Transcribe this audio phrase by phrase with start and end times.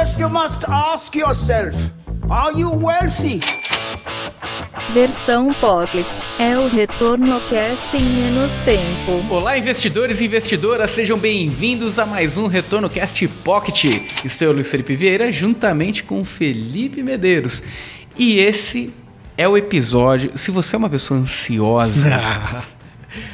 [0.00, 1.76] First, you must ask yourself
[2.30, 3.40] Are you wealthy?
[4.94, 6.06] Versão Pocket
[6.38, 9.22] é o retorno cast em menos tempo.
[9.28, 13.84] Olá, investidores e investidoras, sejam bem-vindos a mais um Retorno Cast Pocket.
[14.24, 17.62] Estou eu, Luiz Felipe Vieira, juntamente com Felipe Medeiros.
[18.16, 18.90] E esse
[19.36, 20.32] é o episódio.
[20.34, 22.08] Se você é uma pessoa ansiosa.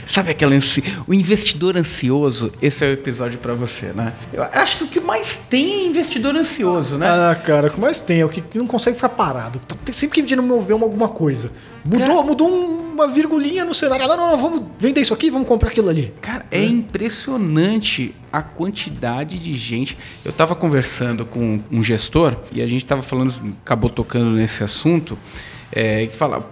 [0.06, 0.82] Sabe aquele ansi...
[1.06, 2.52] o investidor ansioso?
[2.60, 4.12] Esse é o episódio para você, né?
[4.32, 7.06] Eu acho que o que mais tem é investidor ansioso, né?
[7.08, 9.60] Ah, cara, o que mais tem é o que não consegue ficar parado.
[9.66, 11.50] Tá sempre querendo mover alguma coisa.
[11.84, 12.22] Mudou, cara...
[12.22, 12.48] mudou
[12.96, 14.06] uma virgulinha no cenário.
[14.08, 16.12] Não, não, não, vamos vender isso aqui, vamos comprar aquilo ali.
[16.20, 19.96] Cara, é, é impressionante a quantidade de gente.
[20.24, 23.34] Eu tava conversando com um gestor e a gente tava falando,
[23.64, 25.16] acabou tocando nesse assunto
[25.72, 26.46] é, que fala,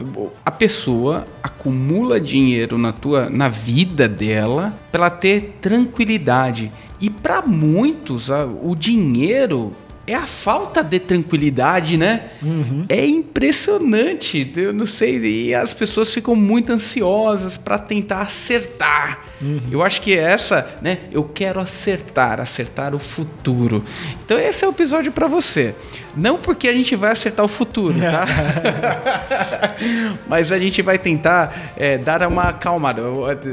[0.45, 6.73] a pessoa acumula dinheiro na tua, na vida dela para ter tranquilidade.
[7.01, 8.31] E para muitos,
[8.63, 9.73] o dinheiro
[10.07, 12.21] é a falta de tranquilidade, né?
[12.43, 12.87] Uhum.
[12.89, 14.51] É impressionante.
[14.57, 15.19] Eu não sei.
[15.19, 19.25] E as pessoas ficam muito ansiosas para tentar acertar.
[19.41, 19.61] Uhum.
[19.71, 20.99] Eu acho que é essa, né?
[21.11, 23.85] Eu quero acertar, acertar o futuro.
[24.25, 25.75] Então esse é o episódio para você.
[26.17, 28.25] Não porque a gente vai acertar o futuro, tá?
[30.29, 33.03] Mas a gente vai tentar é, dar uma acalmada.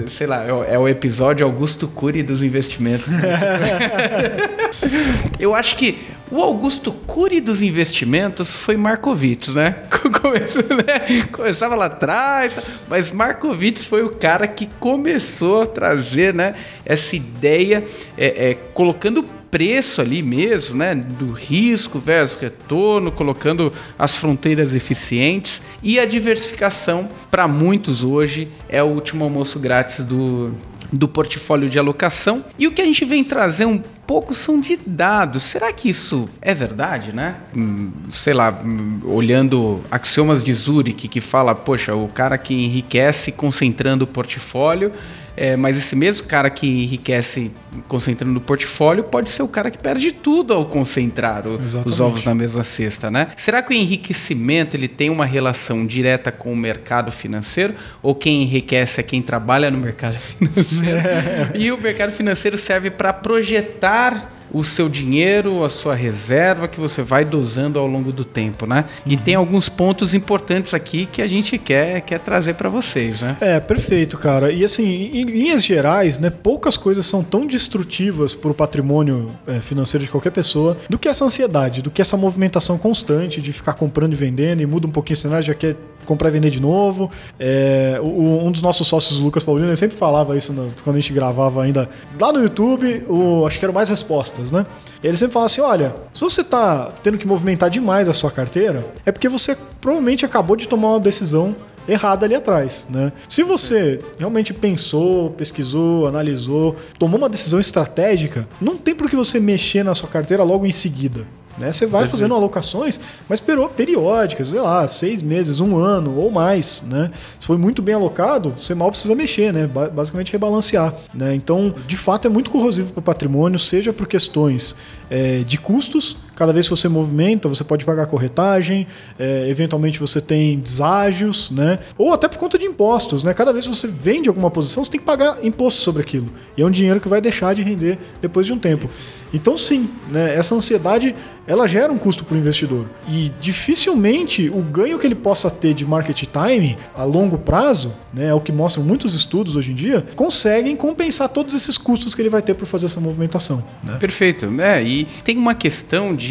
[0.07, 3.07] Sei lá, é o episódio Augusto Cury dos investimentos.
[5.41, 5.97] Eu acho que
[6.29, 9.83] o Augusto Cury dos investimentos foi Markowitz, né?
[9.89, 11.23] né?
[11.31, 12.55] Começava lá atrás,
[12.87, 16.53] mas Markowitz foi o cara que começou a trazer né,
[16.85, 17.83] essa ideia,
[18.15, 25.61] é, é, colocando preço ali mesmo, né, do risco versus retorno, colocando as fronteiras eficientes
[25.83, 30.53] e a diversificação para muitos hoje é o último almoço grátis do
[30.91, 32.43] do portfólio de alocação.
[32.57, 35.43] E o que a gente vem trazer um pouco são de dados.
[35.43, 37.37] Será que isso é verdade, né?
[37.55, 43.31] Hum, sei lá, hum, olhando axiomas de Zurich que fala, poxa, o cara que enriquece
[43.31, 44.91] concentrando o portfólio
[45.35, 47.51] é, mas esse mesmo cara que enriquece
[47.87, 52.23] concentrando no portfólio pode ser o cara que perde tudo ao concentrar o, os ovos
[52.23, 53.29] na mesma cesta, né?
[53.35, 58.43] Será que o enriquecimento ele tem uma relação direta com o mercado financeiro ou quem
[58.43, 60.97] enriquece é quem trabalha no mercado financeiro?
[60.97, 61.51] É.
[61.61, 67.01] E o mercado financeiro serve para projetar o seu dinheiro, a sua reserva que você
[67.01, 68.85] vai dosando ao longo do tempo, né?
[69.05, 73.37] E tem alguns pontos importantes aqui que a gente quer, quer trazer para vocês, né?
[73.39, 74.51] É, perfeito, cara.
[74.51, 79.61] E assim, em linhas gerais, né, poucas coisas são tão destrutivas para o patrimônio é,
[79.61, 83.73] financeiro de qualquer pessoa do que essa ansiedade, do que essa movimentação constante de ficar
[83.73, 85.75] comprando e vendendo e muda um pouquinho o cenário, já quer
[86.05, 87.09] comprar e vender de novo.
[87.39, 91.13] É, o, um dos nossos sócios, Lucas Paulino, sempre falava isso no, quando a gente
[91.13, 91.89] gravava ainda
[92.19, 94.65] lá no YouTube, o, acho que era mais respostas, né?
[95.03, 98.85] Ele sempre falava assim: olha, se você está tendo que movimentar demais a sua carteira,
[99.05, 101.55] é porque você provavelmente acabou de tomar uma decisão
[101.87, 103.11] errada ali atrás, né?
[103.27, 109.39] Se você realmente pensou, pesquisou, analisou, tomou uma decisão estratégica, não tem por que você
[109.39, 111.25] mexer na sua carteira logo em seguida.
[111.57, 111.71] Né?
[111.71, 116.83] Você vai fazendo alocações, mas periódicas, sei lá, seis meses, um ano ou mais.
[116.85, 117.11] Né?
[117.39, 119.67] Se foi muito bem alocado, você mal precisa mexer, né?
[119.67, 120.93] basicamente rebalancear.
[121.13, 121.35] Né?
[121.35, 124.75] Então, de fato, é muito corrosivo para o patrimônio, seja por questões
[125.09, 128.87] é, de custos, cada vez que você movimenta, você pode pagar corretagem,
[129.19, 131.77] é, eventualmente você tem deságios, né?
[131.95, 133.23] ou até por conta de impostos.
[133.23, 133.31] Né?
[133.31, 136.25] Cada vez que você vende alguma posição, você tem que pagar imposto sobre aquilo.
[136.57, 138.89] E é um dinheiro que vai deixar de render depois de um tempo.
[139.31, 140.35] Então, sim, né?
[140.35, 141.13] essa ansiedade
[141.47, 142.85] ela gera um custo para o investidor.
[143.09, 148.27] E dificilmente o ganho que ele possa ter de market time a longo prazo, né,
[148.27, 152.21] é o que mostram muitos estudos hoje em dia, conseguem compensar todos esses custos que
[152.21, 153.63] ele vai ter por fazer essa movimentação.
[153.83, 153.97] Né?
[153.99, 154.45] Perfeito.
[154.61, 156.30] É, e tem uma questão de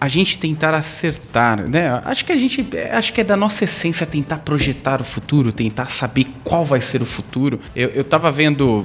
[0.00, 1.68] a gente tentar acertar.
[1.68, 1.88] Né?
[2.04, 2.66] Acho que a gente.
[2.92, 7.02] Acho que é da nossa essência tentar projetar o futuro, tentar saber qual vai ser
[7.02, 7.60] o futuro.
[7.74, 8.84] Eu estava vendo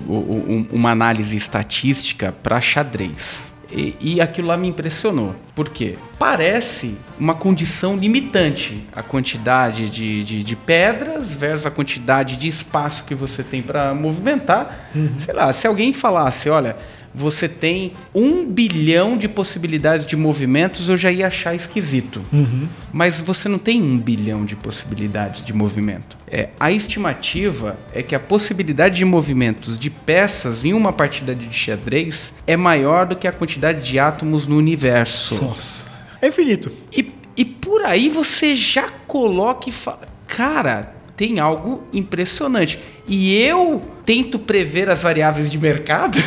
[0.72, 3.52] uma análise estatística para xadrez.
[3.72, 5.36] E, e, aquilo lá me impressionou.
[5.54, 5.96] Por quê?
[6.18, 13.04] Parece uma condição limitante a quantidade de, de, de pedras versus a quantidade de espaço
[13.04, 14.90] que você tem para movimentar.
[14.96, 15.12] Uhum.
[15.20, 16.76] Sei lá, se alguém falasse, olha
[17.14, 22.22] você tem um bilhão de possibilidades de movimentos, eu já ia achar esquisito.
[22.32, 22.68] Uhum.
[22.92, 26.18] Mas você não tem um bilhão de possibilidades de movimento.
[26.28, 31.52] É, a estimativa é que a possibilidade de movimentos de peças em uma partida de
[31.54, 35.44] xadrez é maior do que a quantidade de átomos no universo.
[35.44, 35.90] Nossa.
[36.22, 36.72] É infinito.
[36.92, 42.80] E, e por aí você já coloca e fala: cara, tem algo impressionante.
[43.06, 46.18] E eu tento prever as variáveis de mercado,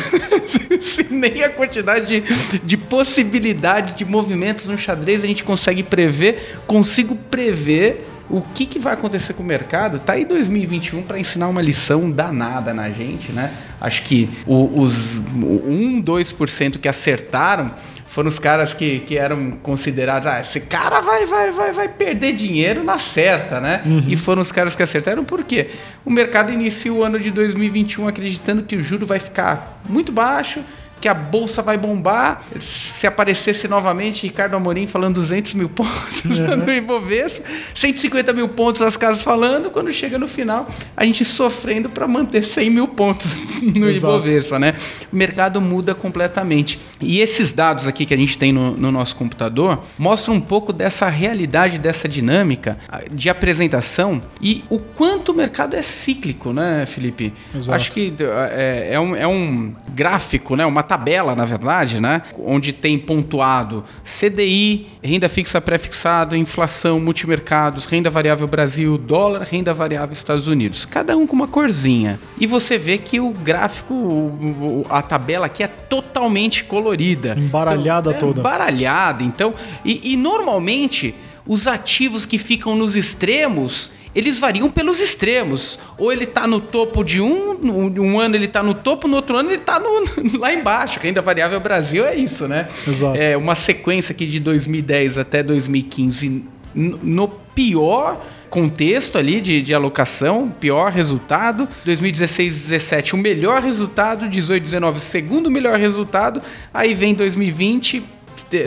[1.09, 7.15] nem a quantidade de, de possibilidade de movimentos no xadrez a gente consegue prever, consigo
[7.15, 9.97] prever o que, que vai acontecer com o mercado?
[9.97, 13.51] Tá aí 2021 para ensinar uma lição danada na gente, né?
[13.81, 17.71] Acho que o, os 1, 2% que acertaram
[18.13, 22.33] foram os caras que, que eram considerados, ah, esse cara vai, vai, vai, vai perder
[22.33, 23.81] dinheiro na certa, né?
[23.83, 24.03] Uhum.
[24.07, 25.71] E foram os caras que acertaram, por quê?
[26.05, 30.61] O mercado inicia o ano de 2021 acreditando que o juro vai ficar muito baixo,
[31.03, 32.41] que a bolsa vai bombar.
[32.61, 36.55] Se aparecesse novamente Ricardo Amorim falando 200 mil pontos uhum.
[36.63, 37.43] no Ibovespa,
[37.75, 40.65] 150 mil pontos as casas falando, quando chega no final,
[40.95, 44.15] a gente sofrendo para manter 100 mil pontos no Exato.
[44.15, 44.75] Ibovespa, né?
[45.11, 46.79] O mercado muda completamente.
[47.01, 50.71] E esses dados aqui que a gente tem no, no nosso computador mostram um pouco
[50.71, 52.77] dessa realidade, dessa dinâmica
[53.11, 57.33] de apresentação e o quanto o mercado é cíclico, né, Felipe?
[57.53, 57.75] Exato.
[57.75, 58.13] Acho que
[58.51, 60.65] é, é, um, é um gráfico, né?
[60.65, 62.21] Uma tabela, na verdade, né?
[62.37, 70.13] Onde tem pontuado CDI, renda fixa pré-fixada, inflação, multimercados, renda variável Brasil, dólar, renda variável
[70.13, 70.85] Estados Unidos.
[70.85, 72.19] Cada um com uma corzinha.
[72.39, 77.35] E você vê que o gráfico, a tabela aqui é totalmente colorida.
[77.37, 78.39] Embaralhada então, é toda.
[78.39, 79.23] Embaralhada.
[79.23, 81.15] Então, e, e normalmente
[81.47, 85.79] os ativos que ficam nos extremos eles variam pelos extremos.
[85.97, 87.59] Ou ele está no topo de um,
[87.99, 89.81] um ano ele está no topo, no outro ano ele está
[90.37, 90.99] lá embaixo.
[90.99, 92.67] Renda variável Brasil é isso, né?
[92.87, 93.17] Exato.
[93.17, 96.45] É uma sequência aqui de 2010 até 2015
[96.75, 98.19] no pior
[98.49, 101.67] contexto ali de, de alocação, pior resultado.
[101.85, 106.39] 2016, 17 o melhor resultado, 18, 19 o segundo melhor resultado.
[106.71, 108.03] Aí vem 2020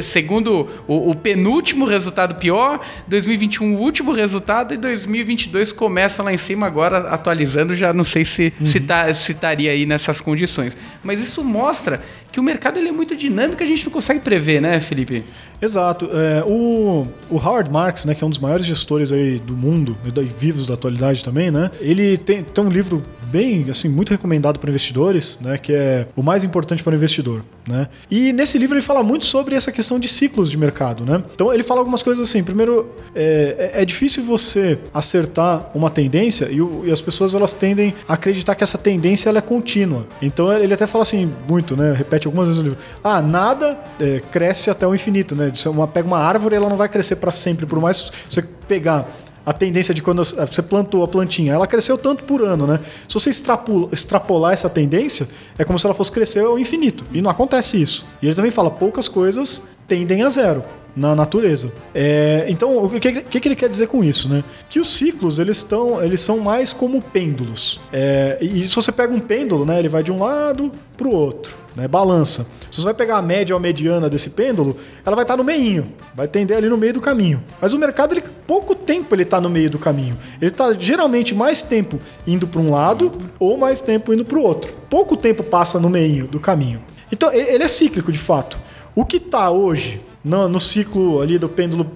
[0.02, 6.38] segundo o, o, penúltimo resultado pior, 2021 o último resultado e 2022 começa lá em
[6.38, 8.66] cima agora atualizando, já não sei se uhum.
[8.66, 10.76] se, tá, se estaria aí nessas condições.
[11.02, 12.00] Mas isso mostra
[12.36, 15.24] que o mercado ele é muito dinâmico, a gente não consegue prever, né, Felipe?
[15.60, 16.08] Exato.
[16.12, 19.96] É, o, o Howard Marks, né, que é um dos maiores gestores aí do mundo,
[20.04, 21.70] e vivos da atualidade também, né?
[21.80, 26.22] Ele tem, tem um livro bem, assim, muito recomendado para investidores, né, que é o
[26.22, 27.88] mais importante para o investidor, né?
[28.10, 31.22] E nesse livro ele fala muito sobre essa questão de ciclos de mercado, né?
[31.34, 32.42] Então ele fala algumas coisas assim.
[32.42, 37.94] Primeiro, é, é, é difícil você acertar uma tendência e, e, as pessoas elas tendem
[38.08, 40.06] a acreditar que essa tendência ela é contínua.
[40.20, 41.92] Então ele até fala assim muito, né?
[41.92, 42.82] Repete algumas vezes no livro.
[43.04, 45.52] Ah, nada é, cresce até o infinito, né?
[45.54, 49.06] Você uma, pega uma árvore, ela não vai crescer para sempre, por mais você pegar
[49.46, 52.80] a tendência de quando você plantou a plantinha, ela cresceu tanto por ano, né?
[53.08, 57.04] Se você extrapolar, extrapolar essa tendência, é como se ela fosse crescer ao infinito.
[57.12, 58.04] E não acontece isso.
[58.20, 60.64] E ele também fala, poucas coisas tendem a zero
[60.96, 61.70] na natureza.
[61.94, 64.42] É, então, o que, que, que, ele quer dizer com isso, né?
[64.70, 67.78] Que os ciclos eles estão, eles são mais como pêndulos.
[67.92, 71.14] É, e se você pega um pêndulo, né, ele vai de um lado para o
[71.14, 72.46] outro, né, balança.
[72.70, 75.44] Se você vai pegar a média ou a mediana desse pêndulo, ela vai estar no
[75.44, 77.42] meio, vai tender ali no meio do caminho.
[77.60, 80.16] Mas o mercado, ele, pouco tempo ele está no meio do caminho.
[80.40, 84.42] Ele está geralmente mais tempo indo para um lado ou mais tempo indo para o
[84.42, 84.72] outro.
[84.88, 86.82] Pouco tempo passa no meio do caminho.
[87.12, 88.58] Então, ele é cíclico de fato.
[88.94, 91.90] O que está hoje no, no, ciclo ali do pêndulo,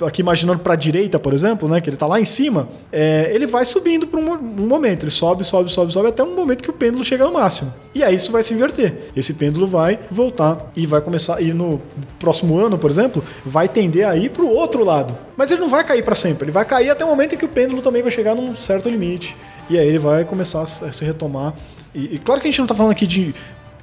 [0.00, 3.30] aqui imaginando para a direita, por exemplo, né, que ele está lá em cima, é,
[3.32, 5.04] ele vai subindo por um, um, momento.
[5.04, 7.72] Ele sobe, sobe, sobe, sobe até um momento que o pêndulo chega no máximo.
[7.94, 9.10] E aí isso vai se inverter.
[9.14, 11.80] Esse pêndulo vai voltar e vai começar ir no
[12.18, 15.14] próximo ano, por exemplo, vai tender a ir para o outro lado.
[15.36, 16.46] Mas ele não vai cair para sempre.
[16.46, 18.88] Ele vai cair até o momento em que o pêndulo também vai chegar num certo
[18.88, 19.36] limite.
[19.68, 21.52] E aí ele vai começar a se retomar.
[21.94, 23.34] E, e claro que a gente não está falando aqui de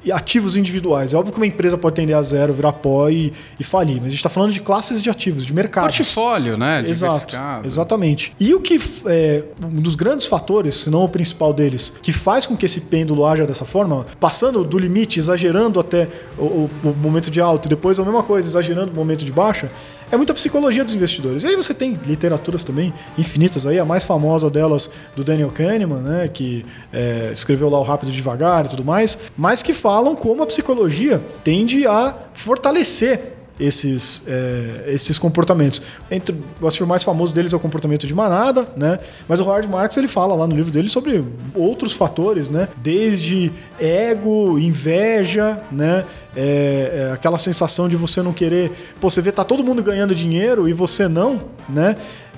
[0.09, 1.13] ativos individuais.
[1.13, 4.05] É óbvio que uma empresa pode tender a zero, virar pó e, e falir, mas
[4.05, 5.83] a gente está falando de classes de ativos, de mercado.
[5.83, 6.83] Portfólio, né?
[6.87, 7.37] Exato.
[7.63, 8.33] Exatamente.
[8.39, 12.45] E o que é um dos grandes fatores, se não o principal deles, que faz
[12.45, 16.95] com que esse pêndulo haja dessa forma, passando do limite, exagerando até o, o, o
[16.95, 19.69] momento de alta e depois a mesma coisa, exagerando o momento de baixa,
[20.11, 21.43] é muita psicologia dos investidores.
[21.43, 26.01] E aí você tem literaturas também infinitas aí, a mais famosa delas do Daniel Kahneman,
[26.01, 30.15] né, que é, escreveu lá o Rápido e Devagar e tudo mais, mas que falam
[30.15, 35.81] como a psicologia tende a fortalecer esses, é, esses comportamentos.
[36.09, 38.99] Entre, eu acho que o mais famoso deles é o comportamento de manada, né?
[39.27, 41.23] Mas o Howard Marks ele fala lá no livro dele sobre
[41.55, 42.67] outros fatores, né?
[42.77, 46.05] Desde ego, inveja, né?
[46.35, 50.15] É, é, aquela sensação de você não querer, pô, você vê tá todo mundo ganhando
[50.15, 51.39] dinheiro e você não,
[51.69, 51.95] né?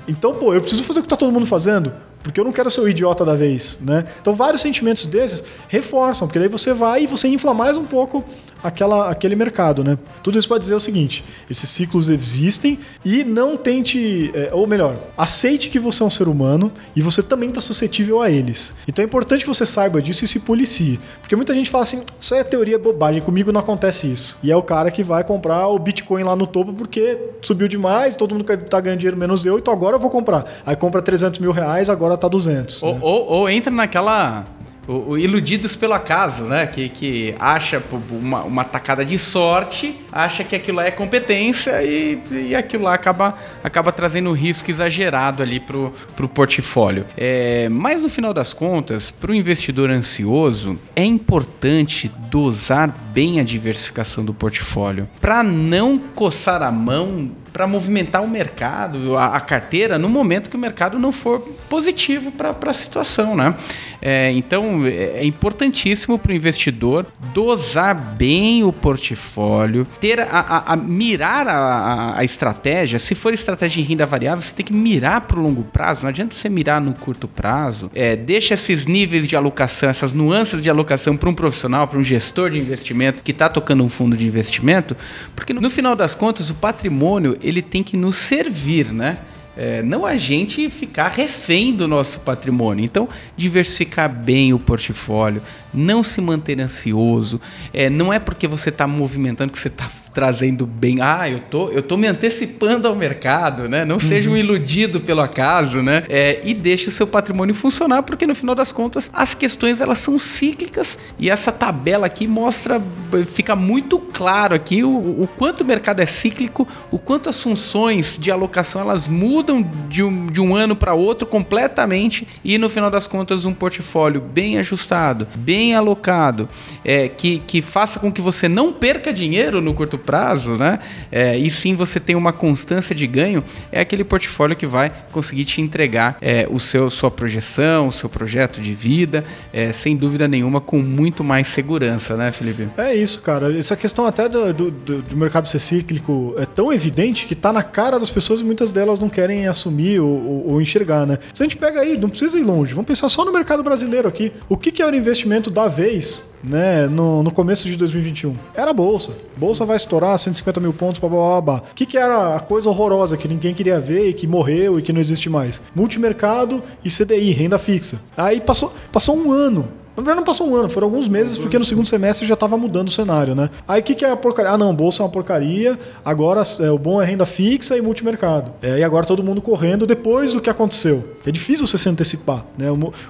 [0.08, 1.94] Então, pô, eu preciso fazer o que tá todo mundo fazendo
[2.24, 4.06] porque eu não quero ser o idiota da vez, né?
[4.22, 8.24] Então vários sentimentos desses reforçam, porque daí você vai e você infla mais um pouco
[8.64, 9.98] aquela, aquele mercado, né?
[10.24, 14.96] Tudo isso para dizer o seguinte: esses ciclos existem e não tente, é, ou melhor,
[15.18, 18.74] aceite que você é um ser humano e você também está suscetível a eles.
[18.88, 22.04] Então é importante que você saiba disso e se policie, porque muita gente fala assim:
[22.20, 24.38] isso é teoria bobagem, comigo não acontece isso.
[24.42, 28.16] E é o cara que vai comprar o Bitcoin lá no topo porque subiu demais,
[28.16, 30.62] todo mundo tá ganhando dinheiro menos eu, então agora eu vou comprar.
[30.66, 32.82] Aí compra 300 mil reais, agora tá 200.
[32.84, 33.00] Ou, né?
[33.02, 34.46] ou, ou entra naquela
[34.88, 36.68] o, o iludidos pelo acaso, né?
[36.68, 42.22] Que, que acha uma, uma tacada de sorte, acha que aquilo lá é competência e,
[42.32, 47.06] e aquilo lá acaba, acaba trazendo um risco exagerado ali pro, pro portfólio.
[47.18, 53.44] É, mas no final das contas, para o investidor ansioso, é importante dosar bem a
[53.44, 60.00] diversificação do portfólio para não coçar a mão para movimentar o mercado, a, a, carteira,
[60.00, 63.54] no momento que o mercado não for positivo para a situação, né?
[64.02, 70.74] É, então é, é importantíssimo para o investidor dosar bem o portfólio, ter a, a,
[70.74, 73.00] a mirar a, estratégia.
[73.00, 76.02] Se for estratégia em renda variável, você tem que mirar para o longo prazo.
[76.02, 77.90] Não adianta você mirar no curto prazo.
[77.94, 82.04] É, deixa esses níveis de alocação, essas nuances de alocação para um profissional, para um
[82.04, 84.98] gestor de investimento que está tocando um fundo de investimento,
[85.36, 89.20] porque no final das contas o patrimônio ele tem que nos servir, né?
[89.56, 92.84] É, não a gente ficar refém do nosso patrimônio.
[92.84, 93.08] Então,
[93.38, 97.40] diversificar bem o portfólio, não se manter ansioso.
[97.72, 101.02] É, não é porque você está movimentando que você está trazendo bem.
[101.02, 103.84] Ah, eu tô, eu tô me antecipando ao mercado, né?
[103.84, 104.40] Não seja um uhum.
[104.40, 106.04] iludido pelo acaso, né?
[106.08, 109.98] É, e deixe o seu patrimônio funcionar, porque no final das contas as questões elas
[109.98, 112.82] são cíclicas e essa tabela aqui mostra,
[113.28, 118.18] fica muito claro aqui o, o quanto o mercado é cíclico, o quanto as funções
[118.20, 122.92] de alocação elas mudam de um, de um ano para outro completamente e no final
[122.92, 126.48] das contas um portfólio bem ajustado, bem alocado,
[126.86, 130.80] é, que, que faça com que você não perca dinheiro no curto prazo, né?
[131.12, 135.46] É, e sim você tem uma constância de ganho, é aquele portfólio que vai conseguir
[135.46, 140.28] te entregar é, o seu sua projeção, o seu projeto de vida, é, sem dúvida
[140.28, 142.68] nenhuma, com muito mais segurança, né, Felipe?
[142.78, 143.58] É isso, cara.
[143.58, 147.64] Essa questão até do, do, do mercado ser cíclico é tão evidente que tá na
[147.64, 151.18] cara das pessoas e muitas delas não querem assumir ou, ou, ou enxergar, né?
[151.34, 154.08] Se a gente pega aí, não precisa ir longe, vamos pensar só no mercado brasileiro
[154.08, 154.32] aqui.
[154.50, 158.36] O que, que é o investimento da vez né, no, no começo de 2021?
[158.54, 159.12] Era a Bolsa.
[159.38, 162.70] Bolsa vai estourar 150 mil pontos, blá, blá, blá, O que, que era a coisa
[162.70, 165.62] horrorosa que ninguém queria ver e que morreu e que não existe mais?
[165.74, 168.02] Multimercado e CDI, renda fixa.
[168.18, 171.58] Aí passou, passou um ano na verdade, não passou um ano, foram alguns meses, porque
[171.58, 173.50] no segundo semestre já estava mudando o cenário, né?
[173.68, 174.52] Aí o que, que é a porcaria?
[174.52, 178.52] Ah, não, bolsa é uma porcaria, agora é, o bom é renda fixa e multimercado.
[178.62, 181.18] É, e agora todo mundo correndo depois do que aconteceu.
[181.26, 182.68] É difícil você se antecipar, né?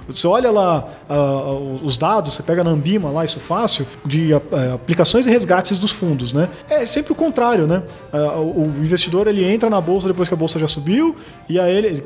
[0.08, 0.88] Você olha lá
[1.82, 4.42] os dados, você pega na Ambima lá, isso fácil, de uh,
[4.76, 6.50] aplicações e resgates dos fundos, né?
[6.70, 7.82] É sempre o contrário, né?
[8.12, 11.16] O investidor ele entra na bolsa depois que a bolsa já subiu,
[11.48, 12.04] e aí ele,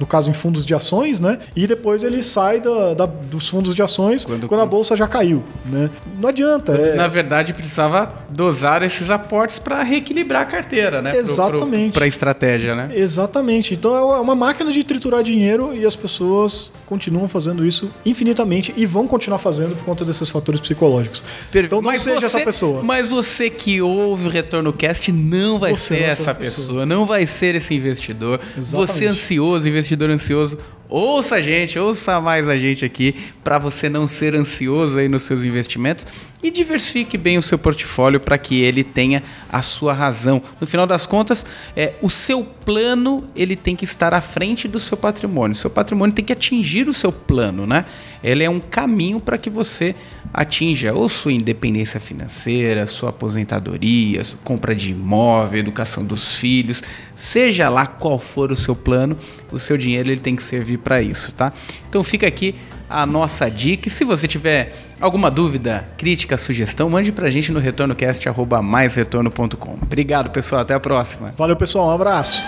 [0.00, 1.38] no caso em fundos de ações, né?
[1.54, 4.96] E depois ele sai da, da dos fundos de ações ações quando, quando a bolsa
[4.96, 5.42] já caiu.
[5.64, 5.90] Né?
[6.18, 6.72] Não adianta.
[6.72, 6.94] É...
[6.94, 11.16] Na verdade, precisava dosar esses aportes para reequilibrar a carteira, né?
[11.16, 11.92] Exatamente.
[11.92, 12.90] Para a estratégia, né?
[12.94, 13.74] Exatamente.
[13.74, 18.86] Então é uma máquina de triturar dinheiro e as pessoas continuam fazendo isso infinitamente e
[18.86, 21.24] vão continuar fazendo por conta desses fatores psicológicos.
[21.54, 22.82] Então não mas seja você, essa pessoa.
[22.82, 26.66] Mas você que ouve o Retorno Cast não vai você ser é essa pessoa.
[26.66, 28.40] pessoa, não vai ser esse investidor.
[28.56, 28.92] Exatamente.
[28.92, 30.58] Você ansioso, investidor ansioso,
[30.88, 35.22] Ouça a gente, ouça mais a gente aqui para você não ser ansioso aí nos
[35.22, 36.04] seus investimentos
[36.42, 40.42] e diversifique bem o seu portfólio para que ele tenha a sua razão.
[40.60, 44.78] No final das contas, é, o seu plano ele tem que estar à frente do
[44.78, 45.52] seu patrimônio.
[45.52, 47.84] O seu patrimônio tem que atingir o seu plano, né?
[48.22, 49.94] Ele é um caminho para que você
[50.32, 56.82] atinja ou sua independência financeira, sua aposentadoria, sua compra de imóvel, educação dos filhos,
[57.14, 59.16] seja lá qual for o seu plano,
[59.50, 61.52] o seu dinheiro ele tem que servir para isso, tá?
[61.88, 62.54] Então fica aqui
[62.88, 63.88] a nossa dica.
[63.88, 69.78] E se você tiver alguma dúvida, crítica, sugestão, mande pra gente no retornocast@maisretorno.com.
[69.82, 71.32] Obrigado, pessoal, até a próxima.
[71.36, 72.42] Valeu, pessoal, um abraço.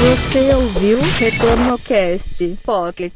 [0.00, 3.14] Você ouviu Retorno Cast Pocket.